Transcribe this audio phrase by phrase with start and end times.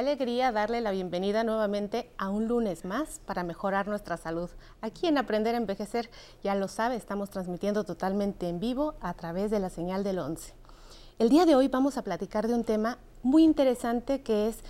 [0.00, 4.48] Alegría darle la bienvenida nuevamente a un lunes más para mejorar nuestra salud.
[4.80, 6.08] Aquí en Aprender a Envejecer,
[6.42, 10.54] ya lo sabe, estamos transmitiendo totalmente en vivo a través de la señal del 11.
[11.18, 14.60] El día de hoy vamos a platicar de un tema muy interesante que es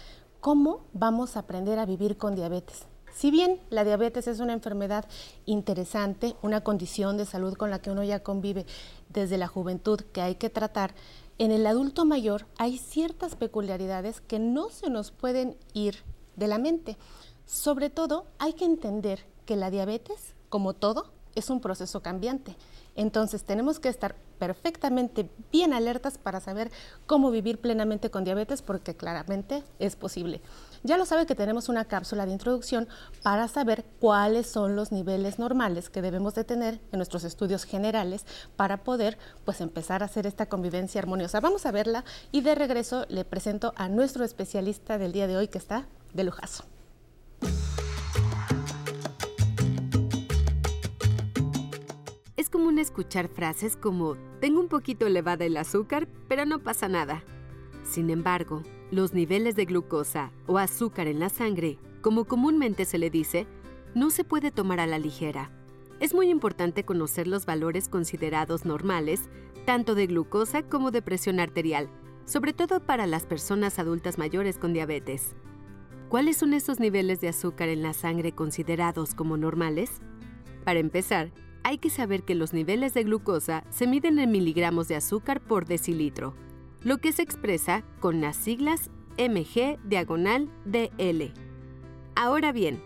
[0.41, 2.87] cómo vamos a aprender a vivir con diabetes.
[3.13, 5.05] Si bien la diabetes es una enfermedad
[5.47, 8.67] interesante, una condición de salud con la que uno ya convive
[9.09, 10.93] desde la juventud que hay que tratar,
[11.41, 15.97] en el adulto mayor hay ciertas peculiaridades que no se nos pueden ir
[16.37, 16.99] de la mente.
[17.47, 22.57] Sobre todo, hay que entender que la diabetes, como todo, es un proceso cambiante.
[22.95, 26.71] Entonces tenemos que estar perfectamente bien alertas para saber
[27.07, 30.43] cómo vivir plenamente con diabetes porque claramente es posible.
[30.83, 32.89] Ya lo sabe que tenemos una cápsula de introducción
[33.23, 38.25] para saber cuáles son los niveles normales que debemos de tener en nuestros estudios generales
[38.57, 41.41] para poder pues empezar a hacer esta convivencia armoniosa.
[41.41, 45.49] Vamos a verla y de regreso le presento a nuestro especialista del día de hoy
[45.49, 46.65] que está de lujazo.
[52.39, 57.23] Es común escuchar frases como, tengo un poquito elevada el azúcar, pero no pasa nada.
[57.91, 63.11] Sin embargo, los niveles de glucosa o azúcar en la sangre, como comúnmente se le
[63.11, 63.49] dice,
[63.97, 65.51] no se puede tomar a la ligera.
[65.99, 69.23] Es muy importante conocer los valores considerados normales,
[69.65, 71.89] tanto de glucosa como de presión arterial,
[72.27, 75.35] sobre todo para las personas adultas mayores con diabetes.
[76.09, 80.01] ¿Cuáles son esos niveles de azúcar en la sangre considerados como normales?
[80.65, 81.33] Para empezar,
[81.65, 85.67] hay que saber que los niveles de glucosa se miden en miligramos de azúcar por
[85.67, 86.37] decilitro,
[86.83, 91.33] lo que se expresa con las siglas mg diagonal dl.
[92.15, 92.81] Ahora bien,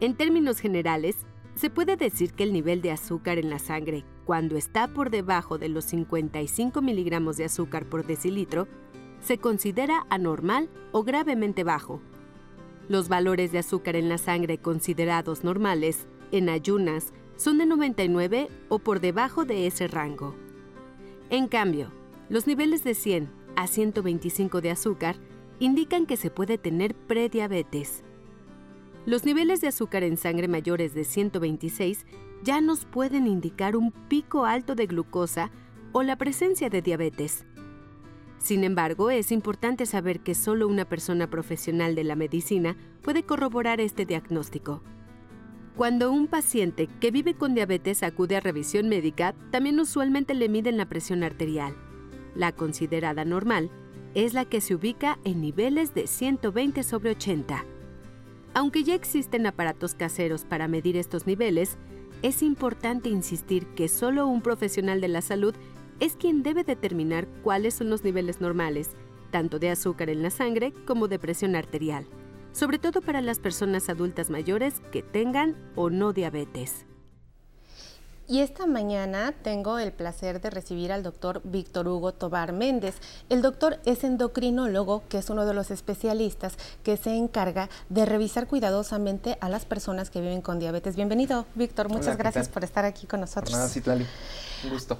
[0.00, 1.16] en términos generales,
[1.54, 5.58] se puede decir que el nivel de azúcar en la sangre, cuando está por debajo
[5.58, 8.68] de los 55 miligramos de azúcar por decilitro,
[9.20, 12.00] se considera anormal o gravemente bajo.
[12.88, 18.78] Los valores de azúcar en la sangre considerados normales, en ayunas, son de 99 o
[18.78, 20.34] por debajo de ese rango.
[21.30, 21.90] En cambio,
[22.28, 25.16] los niveles de 100 a 125 de azúcar
[25.60, 28.02] indican que se puede tener prediabetes.
[29.06, 32.04] Los niveles de azúcar en sangre mayores de 126
[32.42, 35.50] ya nos pueden indicar un pico alto de glucosa
[35.92, 37.44] o la presencia de diabetes.
[38.38, 43.80] Sin embargo, es importante saber que solo una persona profesional de la medicina puede corroborar
[43.80, 44.82] este diagnóstico.
[45.76, 50.76] Cuando un paciente que vive con diabetes acude a revisión médica, también usualmente le miden
[50.76, 51.74] la presión arterial.
[52.36, 53.70] La considerada normal
[54.14, 57.64] es la que se ubica en niveles de 120 sobre 80.
[58.54, 61.78] Aunque ya existen aparatos caseros para medir estos niveles,
[62.22, 65.54] es importante insistir que solo un profesional de la salud
[66.00, 68.90] es quien debe determinar cuáles son los niveles normales,
[69.30, 72.06] tanto de azúcar en la sangre como de presión arterial,
[72.52, 76.86] sobre todo para las personas adultas mayores que tengan o no diabetes.
[78.28, 82.96] Y esta mañana tengo el placer de recibir al doctor Víctor Hugo Tobar Méndez.
[83.28, 88.48] El doctor es endocrinólogo, que es uno de los especialistas que se encarga de revisar
[88.48, 90.96] cuidadosamente a las personas que viven con diabetes.
[90.96, 91.88] Bienvenido, Víctor.
[91.88, 93.50] Muchas gracias por estar aquí con nosotros.
[93.50, 94.04] Por nada, Citlali.
[94.64, 94.98] Un gusto.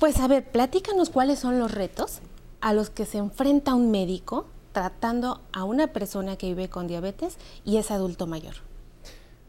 [0.00, 2.18] Pues a ver, platícanos cuáles son los retos
[2.60, 7.36] a los que se enfrenta un médico tratando a una persona que vive con diabetes
[7.64, 8.54] y es adulto mayor.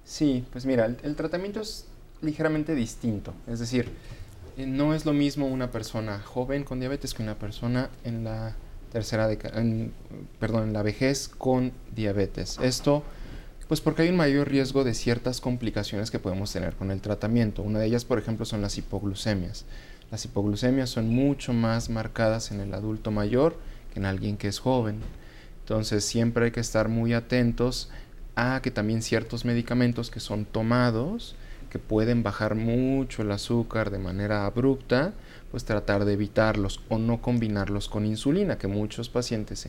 [0.05, 1.87] Sí, pues mira, el, el tratamiento es
[2.23, 3.33] ligeramente distinto.
[3.47, 3.89] Es decir,
[4.57, 8.55] eh, no es lo mismo una persona joven con diabetes que una persona en la
[8.91, 9.63] tercera década,
[10.39, 12.59] perdón, en la vejez con diabetes.
[12.61, 13.03] Esto,
[13.67, 17.63] pues porque hay un mayor riesgo de ciertas complicaciones que podemos tener con el tratamiento.
[17.63, 19.65] Una de ellas, por ejemplo, son las hipoglucemias.
[20.11, 23.57] Las hipoglucemias son mucho más marcadas en el adulto mayor
[23.91, 24.99] que en alguien que es joven.
[25.61, 27.89] Entonces siempre hay que estar muy atentos
[28.35, 31.35] a que también ciertos medicamentos que son tomados
[31.73, 35.13] que pueden bajar mucho el azúcar de manera abrupta,
[35.49, 39.67] pues tratar de evitarlos o no combinarlos con insulina, que muchos pacientes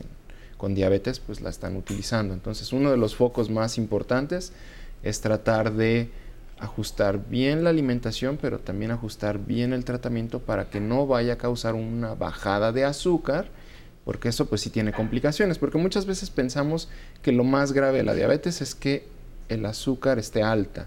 [0.55, 2.35] con diabetes pues la están utilizando.
[2.35, 4.53] Entonces uno de los focos más importantes
[5.01, 6.11] es tratar de
[6.59, 11.37] ajustar bien la alimentación, pero también ajustar bien el tratamiento para que no vaya a
[11.39, 13.47] causar una bajada de azúcar,
[14.03, 16.87] porque eso pues sí tiene complicaciones, porque muchas veces pensamos
[17.23, 19.07] que lo más grave de la diabetes es que
[19.49, 20.85] el azúcar esté alta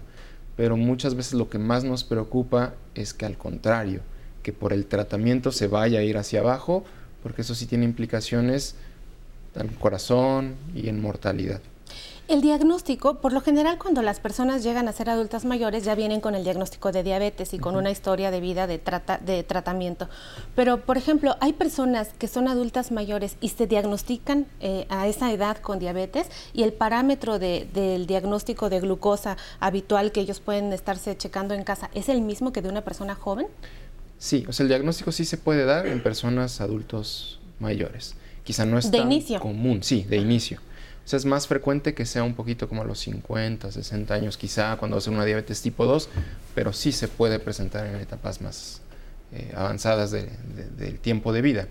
[0.59, 4.01] pero muchas veces lo que más nos preocupa es que al contrario,
[4.43, 6.83] que por el tratamiento se vaya a ir hacia abajo,
[7.23, 8.75] porque eso sí tiene implicaciones
[9.55, 11.61] el corazón y en mortalidad.
[12.29, 16.21] El diagnóstico, por lo general cuando las personas llegan a ser adultas mayores ya vienen
[16.21, 20.07] con el diagnóstico de diabetes y con una historia de vida de, trata, de tratamiento.
[20.55, 25.33] Pero, por ejemplo, hay personas que son adultas mayores y se diagnostican eh, a esa
[25.33, 31.17] edad con diabetes y el parámetro del diagnóstico de glucosa habitual que ellos pueden estarse
[31.17, 33.47] checando en casa es el mismo que de una persona joven.
[34.19, 38.13] Sí, o sea, el diagnóstico sí se puede dar en personas adultos mayores.
[38.43, 39.09] Quizá no es tan
[39.39, 40.59] común, sí, de inicio
[41.17, 44.97] es más frecuente que sea un poquito como a los 50, 60 años, quizá cuando
[44.97, 46.09] hace una diabetes tipo 2,
[46.55, 48.81] pero sí se puede presentar en etapas más
[49.31, 51.67] eh, avanzadas del tiempo de vida.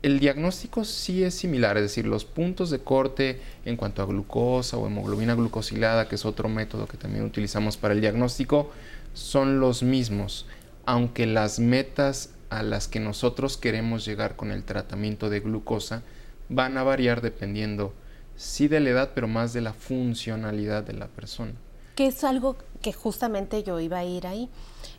[0.00, 4.76] El diagnóstico sí es similar, es decir, los puntos de corte en cuanto a glucosa
[4.76, 8.70] o hemoglobina glucosilada, que es otro método que también utilizamos para el diagnóstico,
[9.12, 10.46] son los mismos,
[10.86, 16.02] aunque las metas a las que nosotros queremos llegar con el tratamiento de glucosa
[16.48, 17.92] van a variar dependiendo
[18.38, 21.52] sí de la edad, pero más de la funcionalidad de la persona.
[21.96, 24.48] Que es algo que justamente yo iba a ir ahí.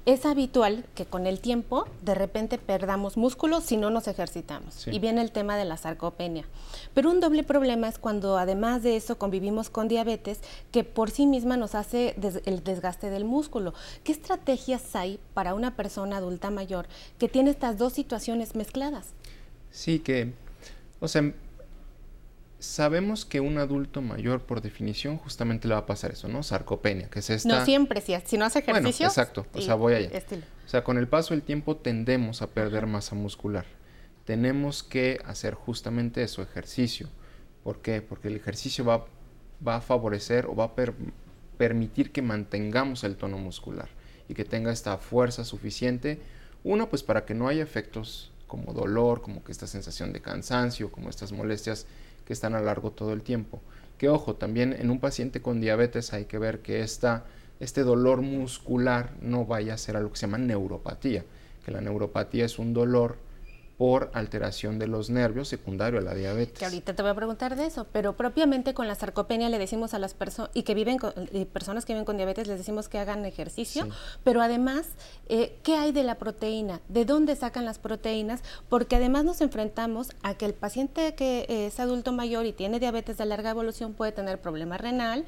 [0.05, 4.87] Es habitual que con el tiempo de repente perdamos músculo si no nos ejercitamos.
[4.87, 6.45] Y viene el tema de la sarcopenia.
[6.93, 11.25] Pero un doble problema es cuando además de eso convivimos con diabetes que por sí
[11.25, 12.15] misma nos hace
[12.45, 13.73] el desgaste del músculo.
[14.03, 16.87] ¿Qué estrategias hay para una persona adulta mayor
[17.17, 19.13] que tiene estas dos situaciones mezcladas?
[19.71, 20.33] Sí, que,
[20.99, 21.33] o sea,
[22.59, 26.43] sabemos que un adulto mayor, por definición, justamente le va a pasar eso, ¿no?
[26.43, 27.59] Sarcopenia, que es esta...
[27.59, 29.07] No siempre, si, si no hace ejercicio.
[29.07, 30.11] Bueno, exacto, o sea, voy allá.
[30.65, 33.65] O sea, con el paso del tiempo tendemos a perder masa muscular.
[34.25, 37.09] Tenemos que hacer justamente eso, ejercicio.
[37.63, 38.01] ¿Por qué?
[38.01, 39.05] Porque el ejercicio va,
[39.65, 40.73] va a favorecer o va a
[41.57, 43.89] permitir que mantengamos el tono muscular
[44.27, 46.21] y que tenga esta fuerza suficiente.
[46.63, 50.91] Uno, pues para que no haya efectos como dolor, como que esta sensación de cansancio,
[50.91, 51.87] como estas molestias
[52.29, 53.59] que están a largo todo el tiempo.
[53.97, 57.25] Que ojo, también en un paciente con diabetes hay que ver que esta,
[57.59, 61.25] este dolor muscular no vaya a ser algo que se llama neuropatía,
[61.65, 63.17] que la neuropatía es un dolor
[63.79, 66.59] por alteración de los nervios secundario a la diabetes.
[66.59, 69.93] Que ahorita te voy a preguntar de eso, pero propiamente con la sarcopenia le decimos
[69.93, 71.13] a las personas y que viven con
[71.53, 73.87] personas que viven con diabetes les decimos que hagan ejercicio,
[74.25, 74.85] pero además
[75.29, 76.81] eh, ¿qué hay de la proteína?
[76.89, 78.43] ¿De dónde sacan las proteínas?
[78.67, 83.17] Porque además nos enfrentamos a que el paciente que es adulto mayor y tiene diabetes
[83.17, 85.23] de larga evolución puede tener problema renal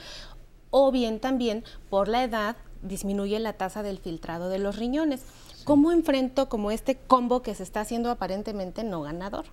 [0.71, 5.21] o bien también por la edad disminuye la tasa del filtrado de los riñones.
[5.63, 9.45] ¿Cómo enfrento como este combo que se está haciendo aparentemente no ganador?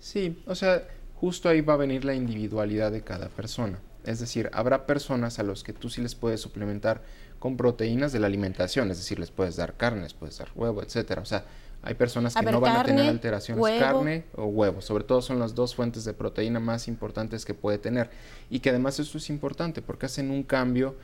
[0.00, 0.82] Sí, o sea,
[1.16, 3.78] justo ahí va a venir la individualidad de cada persona.
[4.04, 7.02] Es decir, habrá personas a los que tú sí les puedes suplementar
[7.38, 10.82] con proteínas de la alimentación, es decir, les puedes dar carne, les puedes dar huevo,
[10.82, 11.22] etcétera.
[11.22, 11.44] O sea,
[11.82, 15.54] hay personas que no van a tener alteraciones, carne o huevo, sobre todo son las
[15.54, 18.10] dos fuentes de proteína más importantes que puede tener.
[18.50, 20.96] Y que además esto es importante porque hacen un cambio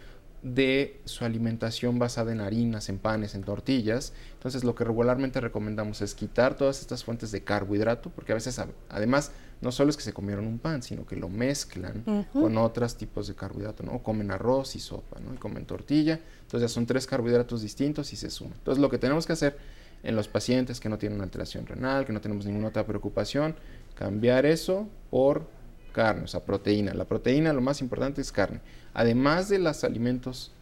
[0.43, 4.12] de su alimentación basada en harinas, en panes, en tortillas.
[4.35, 8.61] Entonces lo que regularmente recomendamos es quitar todas estas fuentes de carbohidrato, porque a veces
[8.88, 12.96] además no solo es que se comieron un pan, sino que lo mezclan con otros
[12.96, 14.02] tipos de carbohidrato, ¿no?
[14.02, 15.35] Comen arroz y sopa, ¿no?
[15.35, 16.21] Y comen tortilla.
[16.42, 18.54] Entonces ya son tres carbohidratos distintos y se suman.
[18.59, 19.59] Entonces lo que tenemos que hacer
[20.04, 23.57] en los pacientes que no tienen una alteración renal, que no tenemos ninguna otra preocupación,
[23.97, 25.49] cambiar eso por
[25.92, 26.95] carne, o sea, proteína.
[26.95, 28.61] La proteína lo más importante es carne.
[28.95, 30.52] Además de los alimentos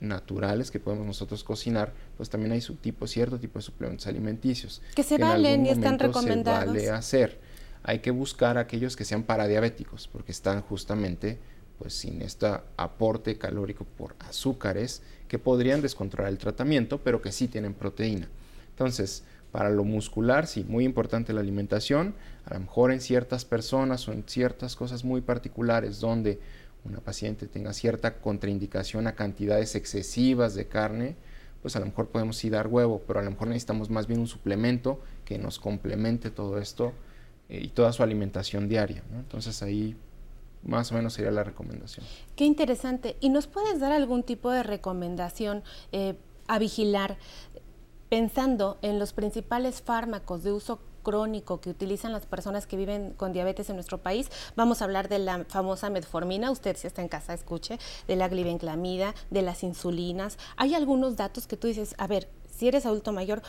[0.00, 4.82] naturales que podemos nosotros cocinar, pues también hay su tipo, cierto tipo de suplementos alimenticios.
[4.94, 6.62] Que se valen y están recomendados.
[6.62, 7.40] Se vale hacer.
[7.84, 11.38] Hay que buscar aquellos que sean paradiabéticos, porque están justamente
[11.78, 17.48] pues sin este aporte calórico por azúcares que podrían descontrolar el tratamiento, pero que sí
[17.48, 18.28] tienen proteína.
[18.70, 22.14] Entonces, para lo muscular, sí, muy importante la alimentación.
[22.44, 26.40] A lo mejor en ciertas personas o en ciertas cosas muy particulares donde
[26.84, 31.16] una paciente tenga cierta contraindicación a cantidades excesivas de carne,
[31.62, 34.20] pues a lo mejor podemos sí dar huevo, pero a lo mejor necesitamos más bien
[34.20, 36.92] un suplemento que nos complemente todo esto
[37.48, 39.02] eh, y toda su alimentación diaria.
[39.14, 39.96] Entonces ahí
[40.64, 42.04] más o menos sería la recomendación.
[42.36, 43.16] Qué interesante.
[43.20, 45.62] ¿Y nos puedes dar algún tipo de recomendación
[45.92, 46.16] eh,
[46.48, 47.16] a vigilar
[48.08, 53.32] pensando en los principales fármacos de uso crónico que utilizan las personas que viven con
[53.32, 54.30] diabetes en nuestro país.
[54.56, 57.78] Vamos a hablar de la famosa metformina, usted si está en casa escuche,
[58.08, 60.38] de la glibenclamida, de las insulinas.
[60.56, 63.42] Hay algunos datos que tú dices, a ver, si eres adulto mayor,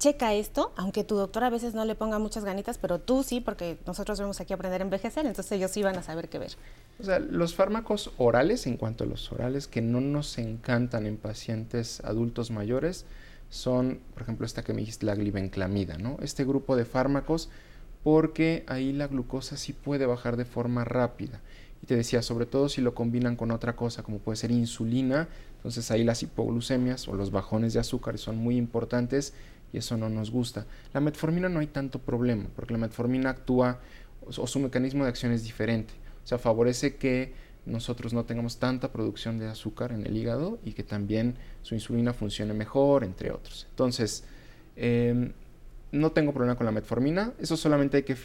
[0.00, 3.40] checa esto, aunque tu doctor a veces no le ponga muchas ganitas, pero tú sí,
[3.40, 6.52] porque nosotros vemos aquí aprender a envejecer, entonces ellos sí van a saber qué ver.
[6.98, 11.18] O sea, los fármacos orales, en cuanto a los orales, que no nos encantan en
[11.18, 13.04] pacientes adultos mayores,
[13.50, 16.16] son, por ejemplo, esta que me dijiste, la glibenclamida, ¿no?
[16.22, 17.50] Este grupo de fármacos
[18.02, 21.40] porque ahí la glucosa sí puede bajar de forma rápida.
[21.82, 25.28] Y te decía, sobre todo si lo combinan con otra cosa, como puede ser insulina,
[25.56, 29.34] entonces ahí las hipoglucemias o los bajones de azúcar son muy importantes
[29.72, 30.66] y eso no nos gusta.
[30.92, 33.80] La metformina no hay tanto problema, porque la metformina actúa
[34.22, 35.94] o su mecanismo de acción es diferente.
[36.24, 37.32] O sea, favorece que
[37.66, 42.12] nosotros no tengamos tanta producción de azúcar en el hígado y que también su insulina
[42.12, 43.66] funcione mejor, entre otros.
[43.70, 44.24] Entonces,
[44.76, 45.32] em,
[45.92, 48.16] no tengo problema con la metformina, eso solamente hay que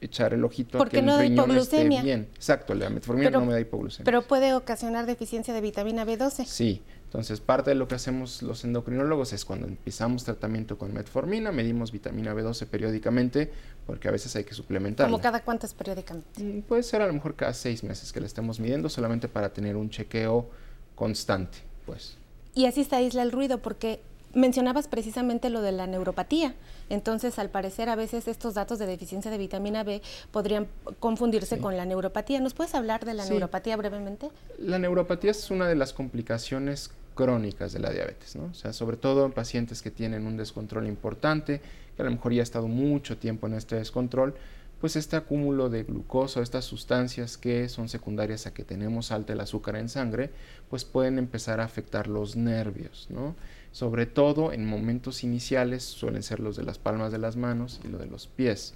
[0.00, 2.28] echar el ojito a que el riñón esté bien.
[2.34, 4.04] Exacto, la metformina no me da hipoglucemia.
[4.04, 6.44] Pero puede ocasionar deficiencia de vitamina B12.
[6.44, 6.82] Sí,
[7.14, 11.92] entonces parte de lo que hacemos los endocrinólogos es cuando empezamos tratamiento con metformina, medimos
[11.92, 13.52] vitamina B12 periódicamente,
[13.86, 15.12] porque a veces hay que suplementarla.
[15.12, 16.42] ¿Como cada cuántas periódicamente?
[16.42, 19.52] Mm, puede ser a lo mejor cada seis meses que la estemos midiendo, solamente para
[19.52, 20.50] tener un chequeo
[20.96, 22.16] constante, pues.
[22.52, 24.00] Y así se aísla el ruido, porque
[24.34, 26.56] Mencionabas precisamente lo de la neuropatía.
[26.90, 30.02] Entonces, al parecer, a veces estos datos de deficiencia de vitamina B
[30.32, 30.66] podrían
[30.98, 32.40] confundirse con la neuropatía.
[32.40, 34.30] ¿Nos puedes hablar de la neuropatía brevemente?
[34.58, 38.44] La neuropatía es una de las complicaciones crónicas de la diabetes, ¿no?
[38.46, 41.60] O sea, sobre todo en pacientes que tienen un descontrol importante,
[41.96, 44.34] que a lo mejor ya ha estado mucho tiempo en este descontrol,
[44.80, 49.40] pues este acúmulo de glucosa, estas sustancias que son secundarias a que tenemos alta el
[49.40, 50.30] azúcar en sangre,
[50.68, 53.34] pues pueden empezar a afectar los nervios, ¿no?
[53.74, 57.88] sobre todo en momentos iniciales suelen ser los de las palmas de las manos y
[57.88, 58.72] lo de los pies.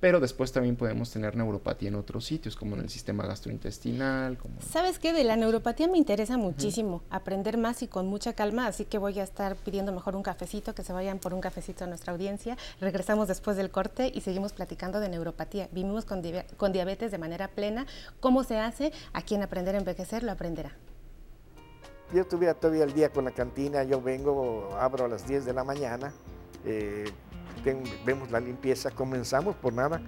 [0.00, 4.38] Pero después también podemos tener neuropatía en otros sitios, como en el sistema gastrointestinal.
[4.38, 4.60] Como...
[4.62, 5.12] ¿Sabes qué?
[5.12, 9.18] De la neuropatía me interesa muchísimo aprender más y con mucha calma, así que voy
[9.20, 12.56] a estar pidiendo mejor un cafecito, que se vayan por un cafecito a nuestra audiencia.
[12.80, 15.68] Regresamos después del corte y seguimos platicando de neuropatía.
[15.72, 16.22] Vivimos con,
[16.56, 17.86] con diabetes de manera plena.
[18.20, 18.92] ¿Cómo se hace?
[19.12, 20.72] A quien aprender a envejecer lo aprenderá
[22.12, 25.52] yo estuviera todavía el día con la cantina, yo vengo, abro a las 10 de
[25.52, 26.12] la mañana,
[26.64, 27.04] eh,
[28.04, 30.00] vemos la limpieza, comenzamos por nada,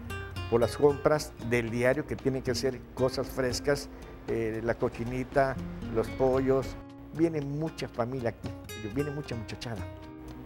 [0.50, 3.88] por las compras del diario que tienen que ser cosas frescas,
[4.28, 5.56] eh, la cochinita,
[5.94, 6.76] los pollos,
[7.14, 8.48] viene mucha familia aquí,
[8.94, 9.82] viene mucha muchachada,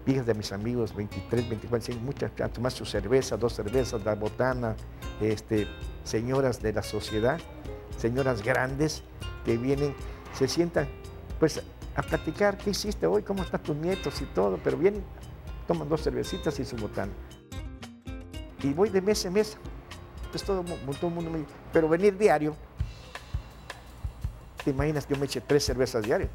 [0.07, 4.77] hijas de mis amigos, 23, 24, muchas, tomar su cerveza, dos cervezas, la botana,
[5.21, 5.67] este,
[6.05, 7.39] señoras de la sociedad,
[7.99, 9.03] señoras grandes
[9.45, 9.95] que vienen,
[10.35, 10.89] se sientan
[11.39, 11.63] pues
[11.95, 15.03] a platicar qué hiciste hoy, cómo están tus nietos y todo, pero vienen,
[15.67, 17.13] toman dos cervecitas y su botana.
[18.63, 19.57] Y voy de mes en mes.
[20.31, 22.57] Pues todo, todo el mundo me dice, pero venir diario,
[24.65, 26.31] ¿te imaginas que yo me eche tres cervezas diarias?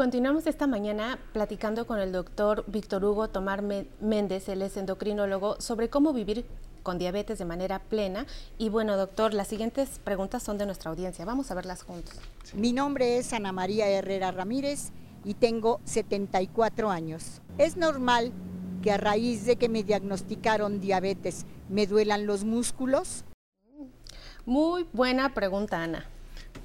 [0.00, 5.90] Continuamos esta mañana platicando con el doctor Víctor Hugo Tomar Méndez, él es endocrinólogo, sobre
[5.90, 6.46] cómo vivir
[6.82, 8.24] con diabetes de manera plena.
[8.56, 11.26] Y bueno, doctor, las siguientes preguntas son de nuestra audiencia.
[11.26, 12.14] Vamos a verlas juntos.
[12.54, 14.90] Mi nombre es Ana María Herrera Ramírez
[15.22, 17.42] y tengo 74 años.
[17.58, 18.32] ¿Es normal
[18.82, 23.24] que a raíz de que me diagnosticaron diabetes me duelan los músculos?
[24.46, 26.06] Muy buena pregunta, Ana.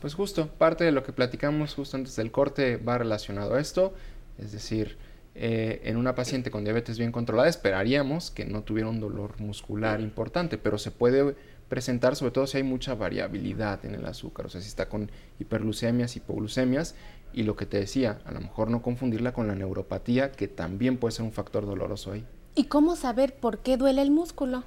[0.02, 3.94] Pues justo, parte de lo que platicamos justo antes del corte va relacionado a esto,
[4.38, 4.98] es decir,
[5.38, 10.00] eh, en una paciente con diabetes bien controlada esperaríamos que no tuviera un dolor muscular
[10.00, 11.36] importante, pero se puede
[11.68, 15.12] presentar sobre todo si hay mucha variabilidad en el azúcar, o sea, si está con
[15.40, 16.96] hiperglucemias, hipoglucemias,
[17.34, 20.98] y lo que te decía, a lo mejor no confundirla con la neuropatía, que también
[20.98, 22.26] puede ser un factor doloroso ahí.
[22.56, 24.64] ¿Y cómo saber por qué duele el músculo?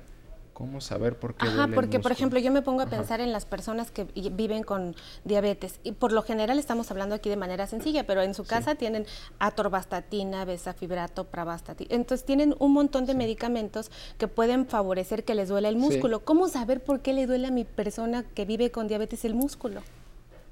[0.59, 1.47] ¿Cómo saber por qué?
[1.47, 4.97] Ajá, porque por ejemplo yo me pongo a pensar en las personas que viven con
[5.25, 8.75] diabetes y por lo general estamos hablando aquí de manera sencilla, pero en su casa
[8.75, 9.07] tienen
[9.39, 15.69] atorvastatina, besafibrato, pravastatina, entonces tienen un montón de medicamentos que pueden favorecer que les duele
[15.69, 16.25] el músculo.
[16.25, 19.83] ¿Cómo saber por qué le duele a mi persona que vive con diabetes el músculo?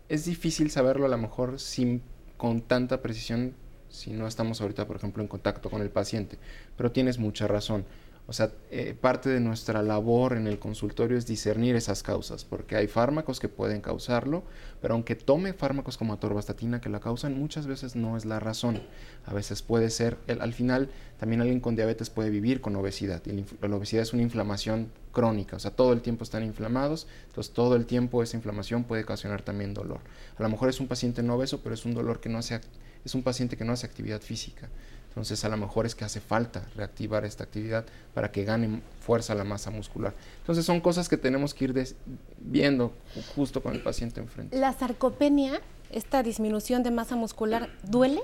[0.09, 2.01] Es difícil saberlo a lo mejor sin
[2.37, 3.57] con tanta precisión
[3.89, 6.39] si no estamos ahorita, por ejemplo, en contacto con el paciente,
[6.77, 7.85] pero tienes mucha razón
[8.29, 12.75] o sea, eh, parte de nuestra labor en el consultorio es discernir esas causas, porque
[12.75, 14.43] hay fármacos que pueden causarlo,
[14.83, 18.83] pero aunque tome fármacos como atorvastatina que la causan, muchas veces no es la razón.
[19.27, 23.45] A veces puede ser, al final también alguien con diabetes puede vivir con obesidad, y
[23.65, 27.77] la obesidad es una inflamación crónica, o sea, todo el tiempo están inflamados, entonces todo
[27.77, 30.01] el tiempo esa inflamación puede ocasionar también dolor.
[30.37, 32.61] A lo mejor es un paciente no obeso, pero es un dolor que no hace,
[33.05, 34.69] es un paciente que no hace actividad física.
[35.17, 39.35] Entonces a lo mejor es que hace falta reactivar esta actividad para que gane fuerza
[39.35, 40.13] la masa muscular.
[40.41, 41.97] Entonces son cosas que tenemos que ir
[42.39, 42.93] viendo
[43.35, 44.59] justo con el paciente enfrente.
[44.59, 48.21] ¿La sarcopenia, esta disminución de masa muscular, duele?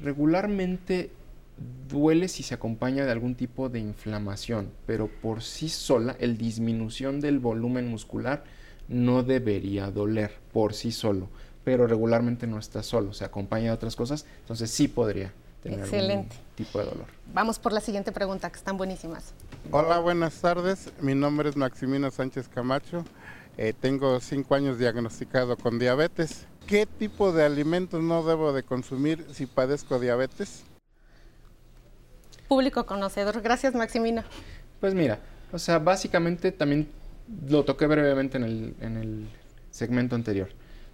[0.00, 1.10] Regularmente
[1.88, 7.18] duele si se acompaña de algún tipo de inflamación, pero por sí sola el disminución
[7.20, 8.44] del volumen muscular
[8.86, 11.28] no debería doler por sí solo
[11.66, 15.32] pero regularmente no está solo, se acompaña de otras cosas, entonces sí podría
[15.64, 16.36] tener Excelente.
[16.36, 17.06] algún tipo de dolor.
[17.34, 19.34] Vamos por la siguiente pregunta, que están buenísimas.
[19.72, 20.92] Hola, buenas tardes.
[21.00, 23.04] Mi nombre es Maximino Sánchez Camacho.
[23.56, 26.46] Eh, tengo cinco años diagnosticado con diabetes.
[26.68, 30.62] ¿Qué tipo de alimentos no debo de consumir si padezco diabetes?
[32.46, 33.42] Público conocedor.
[33.42, 34.22] Gracias, Maximino.
[34.78, 35.18] Pues mira,
[35.50, 36.88] o sea, básicamente también
[37.48, 39.28] lo toqué brevemente en el, en el
[39.72, 40.50] segmento anterior.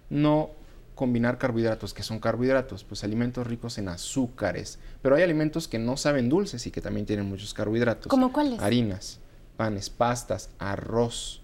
[0.09, 0.62] No
[0.94, 4.78] combinar carbohidratos, que son carbohidratos, pues alimentos ricos en azúcares.
[5.00, 8.08] Pero hay alimentos que no saben dulces y que también tienen muchos carbohidratos.
[8.08, 8.61] ¿Cómo cuáles?
[8.61, 9.18] Harinas,
[9.56, 11.40] panes, pastas, arroz,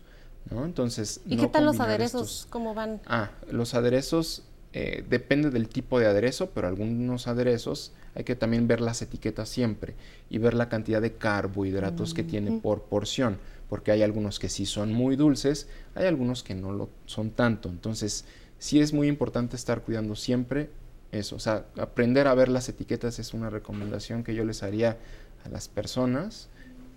[0.51, 0.65] ¿no?
[0.65, 2.21] Entonces, ¿Y no qué tal los aderezos?
[2.23, 3.01] estos- ¿Cómo van?
[3.07, 4.43] Ah, los aderezos
[4.75, 9.49] eh, depende del tipo de aderezo, pero algunos aderezos hay que también ver las etiquetas
[9.49, 9.95] siempre
[10.29, 13.39] y ver la cantidad de carbohidratos que tiene por porción,
[13.71, 17.71] porque hay algunos que sí son muy dulces, hay algunos que no lo son tanto.
[17.71, 18.27] Entonces,
[18.59, 20.71] sí es muy importante estar cuidando siempre
[21.13, 24.99] eso, o sea, aprender a ver las etiquetas es una recomendación que yo les haría
[25.45, 26.49] a las personas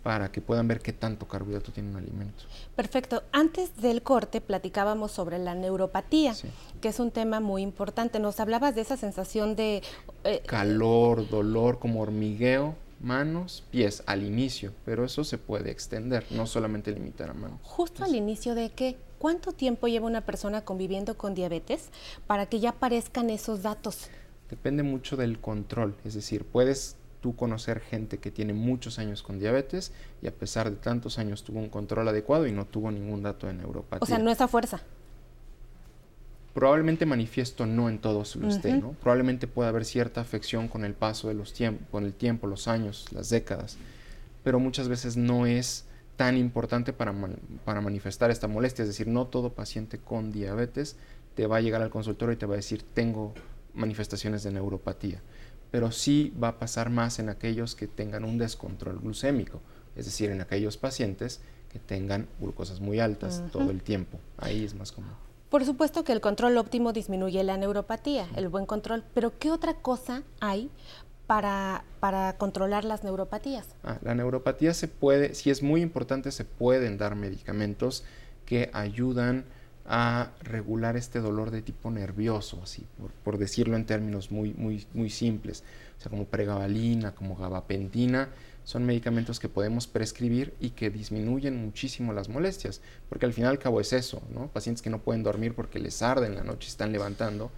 [0.04, 2.44] para que puedan ver qué tanto carbohidrato tiene un alimento.
[2.76, 3.22] Perfecto.
[3.32, 6.48] Antes del corte platicábamos sobre la neuropatía, Sí.
[6.82, 8.20] que es un tema muy importante.
[8.20, 9.84] Nos hablabas de esa sensación de...
[10.24, 16.48] eh, calor, dolor, como hormigueo, manos, pies al inicio, pero eso se puede extender, no
[16.48, 17.60] solamente limitar a manos.
[17.62, 21.90] justo al inicio de que, ¿cuánto tiempo lleva una persona conviviendo con diabetes
[22.26, 24.10] para que ya aparezcan esos datos?
[24.50, 29.38] Depende mucho del control, es decir, puedes tú conocer gente que tiene muchos años con
[29.38, 29.92] diabetes
[30.24, 33.46] y a pesar de tantos años tuvo un control adecuado y no tuvo ningún dato
[33.46, 34.00] de neuropatía.
[34.02, 34.82] O sea, no es a fuerza.
[36.56, 38.82] Probablemente manifiesto no en todos lo esté, Ujú.
[38.82, 38.92] ¿no?
[38.94, 42.68] Probablemente pueda haber cierta afección con el paso de los tiempos, con el tiempo, los
[42.68, 43.78] años, las décadas,
[44.44, 45.86] pero muchas veces no es
[46.22, 47.16] tan importante para,
[47.66, 50.96] para manifestar esta molestia, es decir, no todo paciente con diabetes
[51.34, 53.34] te va a llegar al consultorio y te va a decir tengo
[53.74, 55.20] manifestaciones de neuropatía,
[55.72, 59.62] pero sí va a pasar más en aquellos que tengan un descontrol glucémico,
[59.96, 64.76] es decir, en aquellos pacientes que tengan glucosas muy altas todo el tiempo, ahí es
[64.76, 65.14] más común.
[65.50, 69.74] Por supuesto que el control óptimo disminuye la neuropatía, el buen control, pero ¿qué otra
[69.74, 70.70] cosa hay
[71.32, 73.66] para, para controlar las neuropatías?
[73.86, 78.04] Ah, la neuropatía se puede, si es muy importante, se pueden dar medicamentos
[78.46, 79.46] que ayudan
[79.86, 82.86] a regular este dolor de tipo nervioso, así,
[83.24, 85.64] por, decirlo en términos muy, muy, muy simples.
[85.98, 88.28] O sea, como pregabalina, como gabapentina,
[88.66, 93.48] son medicamentos que podemos prescribir y que disminuyen muchísimo las molestias, porque al fin y
[93.48, 94.48] al cabo es eso, ¿no?
[94.50, 97.52] Pacientes que no pueden dormir porque les arde en la noche, están levantando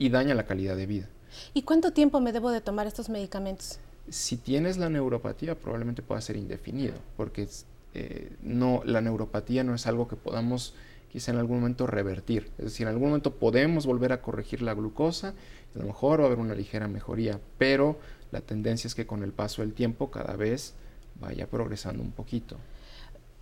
[0.00, 1.08] y daña la calidad de vida.
[1.54, 3.78] ¿Y cuánto tiempo me debo de tomar estos medicamentos?
[4.10, 7.48] si tienes la neuropatía probablemente pueda ser indefinido, porque
[7.94, 10.74] eh, no, la neuropatía no es algo que podamos
[11.10, 12.50] quizá en algún momento revertir.
[12.58, 15.34] Es decir, en algún momento podemos volver a corregir la glucosa,
[15.74, 17.98] a lo mejor va a haber una ligera mejoría, pero
[18.30, 20.74] la tendencia es que con el paso del tiempo cada vez
[21.20, 22.56] vaya progresando un poquito.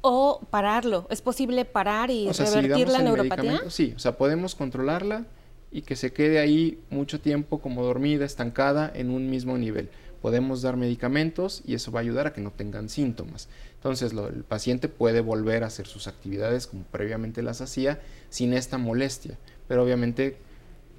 [0.00, 1.06] ¿O pararlo?
[1.10, 3.60] ¿Es posible parar y O sea, si revertir damos la neuropatía?
[3.68, 5.26] Sí, o sea, podemos controlarla
[5.70, 9.90] y que se quede ahí mucho tiempo como dormida, estancada en un mismo nivel.
[10.22, 13.48] Podemos dar medicamentos y eso va a ayudar a que no tengan síntomas.
[13.74, 18.78] Entonces el paciente puede volver a hacer sus actividades como previamente las hacía sin esta
[18.78, 20.36] molestia, pero obviamente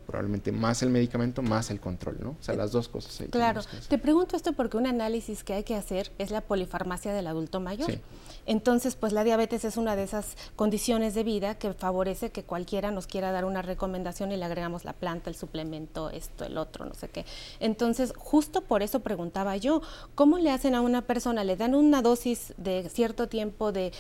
[0.10, 2.30] probablemente más el medicamento, más el control, ¿no?
[2.32, 3.28] O sea, las dos cosas.
[3.30, 7.28] Claro, te pregunto esto porque un análisis que hay que hacer es la polifarmacia del
[7.28, 7.92] adulto mayor.
[7.92, 8.02] Sí.
[8.46, 12.90] Entonces, pues la diabetes es una de esas condiciones de vida que favorece que cualquiera
[12.90, 16.86] nos quiera dar una recomendación y le agregamos la planta, el suplemento, esto, el otro,
[16.86, 17.26] no sé qué.
[17.60, 19.84] Entonces, justo por eso preguntaba yo,
[20.16, 21.44] ¿cómo le hacen a una persona?
[21.44, 23.92] Le dan una dosis de cierto tiempo de,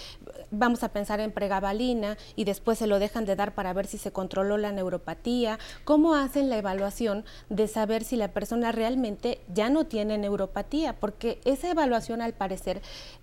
[0.49, 3.99] vamos a pensar en pregabalina y después se lo dejan de dar para ver si
[3.99, 5.59] se controló la neuropatía.
[5.83, 10.99] ¿Cómo hacen la evaluación de saber si la persona realmente ya no tiene neuropatía?
[10.99, 12.81] Porque esa evaluación al parecer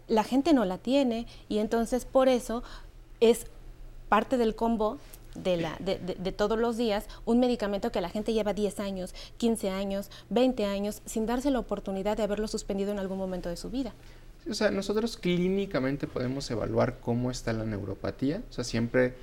[0.09, 2.63] la gente no la tiene y entonces por eso
[3.21, 3.47] es
[4.09, 4.99] parte del combo
[5.35, 10.65] de todos los días un medicamento que la gente lleva 10 años, 15 años, 20
[10.65, 13.93] años sin darse la oportunidad de haberlo suspendido en algún momento de su vida.
[14.49, 18.43] O sea, nosotros clínicamente podemos evaluar cómo está la neuropatía.
[18.49, 19.15] O sea, siempre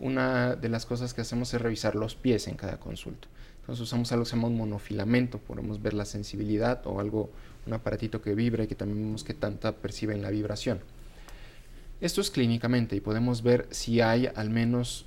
[0.00, 3.28] una de las cosas que hacemos es revisar los pies en cada consulta.
[3.60, 7.30] Entonces usamos algo que se llama un monofilamento, podemos ver la sensibilidad o algo,
[7.66, 10.80] un aparatito que vibra y que también vemos que tanta perciben la vibración.
[12.00, 15.06] Esto es clínicamente y podemos ver si hay al menos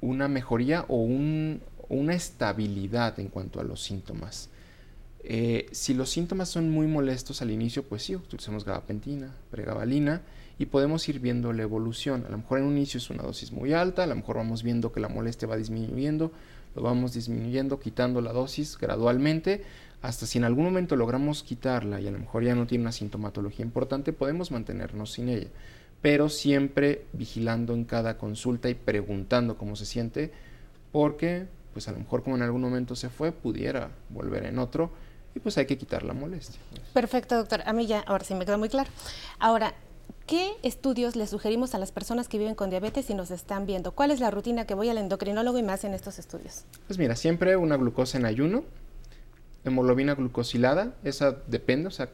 [0.00, 4.50] una mejoría o un- una estabilidad en cuanto a los síntomas.
[5.22, 10.22] Eh, si los síntomas son muy molestos al inicio, pues sí, utilizamos gabapentina, pregabalina
[10.58, 12.24] y podemos ir viendo la evolución.
[12.26, 14.62] A lo mejor en un inicio es una dosis muy alta, a lo mejor vamos
[14.62, 16.32] viendo que la molestia va disminuyendo,
[16.74, 19.64] lo vamos disminuyendo, quitando la dosis gradualmente,
[20.02, 22.92] hasta si en algún momento logramos quitarla y a lo mejor ya no tiene una
[22.92, 25.48] sintomatología importante, podemos mantenernos sin ella,
[26.00, 30.32] pero siempre vigilando en cada consulta y preguntando cómo se siente,
[30.92, 34.90] porque pues a lo mejor como en algún momento se fue, pudiera volver en otro
[35.34, 36.58] y pues hay que quitar la molestia.
[36.94, 37.62] Perfecto, doctor.
[37.66, 38.88] A mí ya, ahora sí me queda muy claro.
[39.38, 39.74] Ahora,
[40.26, 43.92] ¿qué estudios le sugerimos a las personas que viven con diabetes y nos están viendo?
[43.92, 46.64] ¿Cuál es la rutina que voy al endocrinólogo y me hacen estos estudios?
[46.86, 48.64] Pues mira, siempre una glucosa en ayuno,
[49.64, 52.10] hemoglobina glucosilada, esa depende, o sea,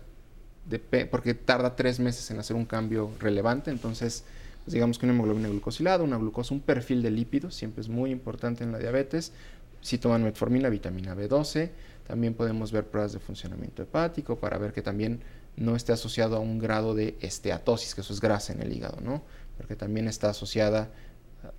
[1.10, 4.24] porque tarda tres meses en hacer un cambio relevante, entonces
[4.64, 8.10] pues digamos que una hemoglobina glucosilada, una glucosa, un perfil de lípidos, siempre es muy
[8.10, 9.32] importante en la diabetes,
[9.80, 11.70] si toman metformina, vitamina B12,
[12.06, 15.20] también podemos ver pruebas de funcionamiento hepático para ver que también
[15.56, 19.00] no esté asociado a un grado de esteatosis, que eso es grasa en el hígado,
[19.00, 19.22] ¿no?
[19.56, 20.90] Porque también está asociada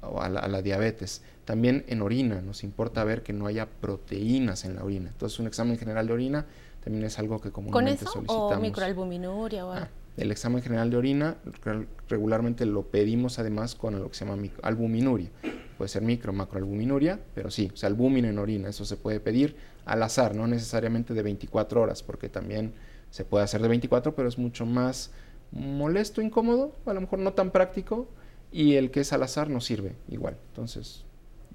[0.01, 1.21] a la, a la, diabetes.
[1.45, 5.09] También en orina, nos importa ver que no haya proteínas en la orina.
[5.09, 6.45] Entonces, un examen general de orina
[6.83, 9.85] también es algo que comúnmente ¿Con eso o microalbuminuria o algo?
[9.85, 11.37] Ah, el examen general de orina
[12.07, 15.29] regularmente lo pedimos además con lo que se llama albuminuria.
[15.77, 19.19] Puede ser micro o macroalbuminuria, pero sí, o sea, albúmina en orina, eso se puede
[19.19, 22.73] pedir al azar, no necesariamente de 24 horas, porque también
[23.13, 25.11] se puede hacer de 24, pero es mucho más
[25.51, 28.07] molesto, incómodo, a lo mejor no tan práctico,
[28.51, 30.35] y el que es al azar no sirve igual.
[30.47, 31.05] Entonces,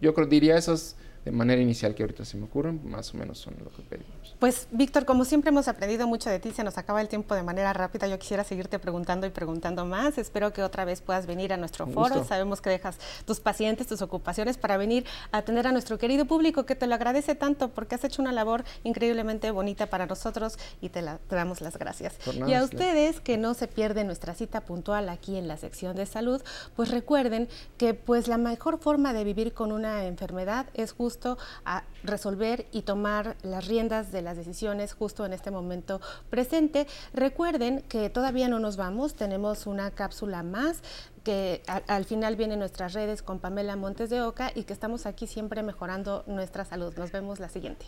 [0.01, 0.95] yo creo diría esas
[1.29, 4.35] de manera inicial que ahorita se me ocurren, más o menos son lo que pedimos.
[4.39, 7.43] Pues Víctor, como siempre hemos aprendido mucho de ti, se nos acaba el tiempo de
[7.43, 8.07] manera rápida.
[8.07, 10.17] Yo quisiera seguirte preguntando y preguntando más.
[10.17, 12.25] Espero que otra vez puedas venir a nuestro foro.
[12.25, 16.65] Sabemos que dejas tus pacientes, tus ocupaciones para venir a atender a nuestro querido público
[16.65, 20.89] que te lo agradece tanto porque has hecho una labor increíblemente bonita para nosotros y
[20.89, 22.15] te, la, te damos las gracias.
[22.47, 26.07] y a ustedes que no se pierden nuestra cita puntual aquí en la sección de
[26.07, 26.41] salud,
[26.75, 31.18] pues recuerden que pues la mejor forma de vivir con una enfermedad es justo
[31.65, 36.01] a resolver y tomar las riendas de las decisiones justo en este momento
[36.31, 36.87] presente.
[37.13, 40.83] Recuerden que todavía no nos vamos, tenemos una cápsula más
[41.25, 45.27] que al, final vienen nuestras redes con Pamela Montes de Oca y que estamos aquí
[45.27, 46.95] siempre mejorando nuestra salud.
[46.97, 47.87] Nos vemos la siguiente.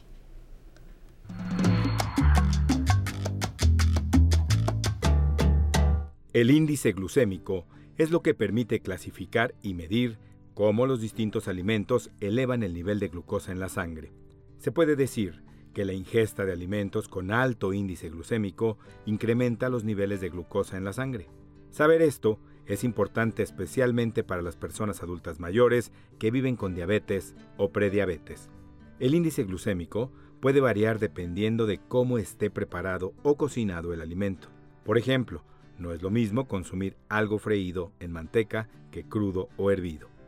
[6.33, 7.64] El índice glucémico
[7.97, 10.19] es lo que permite clasificar y medir
[10.61, 14.12] cómo los distintos alimentos elevan el nivel de glucosa en la sangre.
[14.59, 15.42] Se puede decir
[15.73, 20.85] que la ingesta de alimentos con alto índice glucémico incrementa los niveles de glucosa en
[20.85, 21.31] la sangre.
[21.70, 27.70] Saber esto es importante especialmente para las personas adultas mayores que viven con diabetes o
[27.70, 28.51] prediabetes.
[28.99, 34.49] El índice glucémico puede variar dependiendo de cómo esté preparado o cocinado el alimento.
[34.85, 35.42] Por ejemplo,
[35.79, 40.19] no es lo mismo consumir algo freído en manteca que crudo o hervido.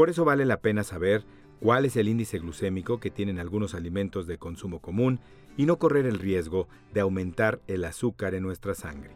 [0.00, 1.26] Por eso vale la pena saber
[1.60, 5.20] cuál es el índice glucémico que tienen algunos alimentos de consumo común
[5.58, 9.10] y no correr el riesgo de aumentar el azúcar en nuestra sangre.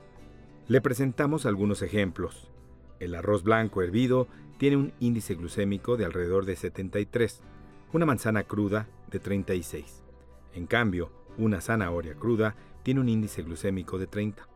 [0.68, 2.50] Le presentamos algunos ejemplos.
[3.00, 7.40] El arroz blanco hervido tiene un índice glucémico de alrededor de 73,
[7.94, 10.02] una manzana cruda de 36.
[10.52, 14.46] En cambio, una zanahoria cruda tiene un índice glucémico de 30.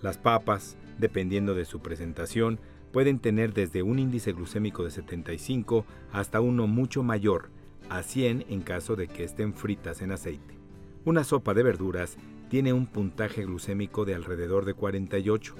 [0.00, 2.60] Las papas, dependiendo de su presentación,
[2.96, 7.50] pueden tener desde un índice glucémico de 75 hasta uno mucho mayor,
[7.90, 10.56] a 100 en caso de que estén fritas en aceite.
[11.04, 12.16] Una sopa de verduras
[12.48, 15.54] tiene un puntaje glucémico de alrededor de 48.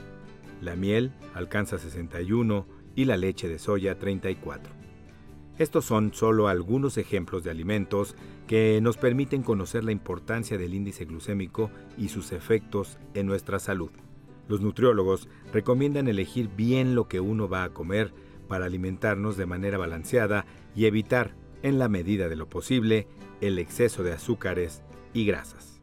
[0.63, 4.73] La miel alcanza 61 y la leche de soya 34.
[5.59, 11.05] Estos son solo algunos ejemplos de alimentos que nos permiten conocer la importancia del índice
[11.05, 13.91] glucémico y sus efectos en nuestra salud.
[14.49, 18.13] Los nutriólogos recomiendan elegir bien lo que uno va a comer
[18.49, 23.09] para alimentarnos de manera balanceada y evitar, en la medida de lo posible,
[23.41, 24.83] el exceso de azúcares
[25.13, 25.77] y grasas.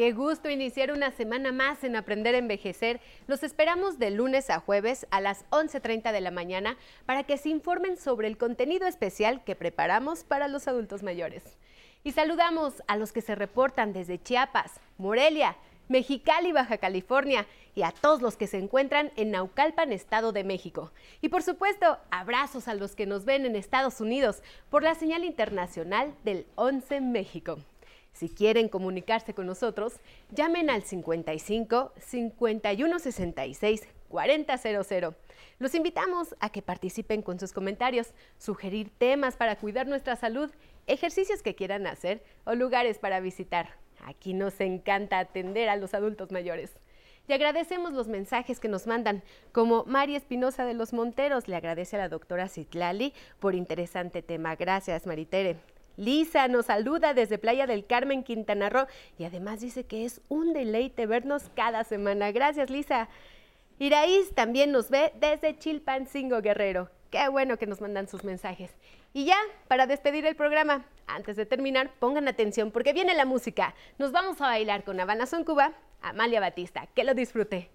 [0.00, 3.00] Qué gusto iniciar una semana más en Aprender a Envejecer.
[3.26, 7.50] Los esperamos de lunes a jueves a las 11.30 de la mañana para que se
[7.50, 11.58] informen sobre el contenido especial que preparamos para los adultos mayores.
[12.02, 15.56] Y saludamos a los que se reportan desde Chiapas, Morelia,
[15.90, 20.92] Mexicali, Baja California y a todos los que se encuentran en Naucalpan, Estado de México.
[21.20, 25.24] Y por supuesto, abrazos a los que nos ven en Estados Unidos por la señal
[25.24, 27.58] internacional del 11 México.
[28.12, 29.94] Si quieren comunicarse con nosotros,
[30.30, 35.14] llamen al 55 5166 4000.
[35.58, 40.52] Los invitamos a que participen con sus comentarios, sugerir temas para cuidar nuestra salud,
[40.86, 43.70] ejercicios que quieran hacer o lugares para visitar.
[44.04, 46.72] Aquí nos encanta atender a los adultos mayores.
[47.28, 51.96] Y agradecemos los mensajes que nos mandan, como María Espinosa de los Monteros, le agradece
[51.96, 54.56] a la doctora Citlali por interesante tema.
[54.56, 55.56] Gracias, Maritere.
[55.96, 58.86] Lisa nos saluda desde Playa del Carmen, Quintana Roo,
[59.18, 62.32] y además dice que es un deleite vernos cada semana.
[62.32, 63.08] Gracias, Lisa.
[63.78, 66.90] Iraíz también nos ve desde Chilpancingo Guerrero.
[67.10, 68.70] Qué bueno que nos mandan sus mensajes.
[69.12, 69.36] Y ya,
[69.68, 73.74] para despedir el programa, antes de terminar, pongan atención porque viene la música.
[73.98, 76.86] Nos vamos a bailar con Habana Son Cuba, Amalia Batista.
[76.94, 77.70] Que lo disfrute.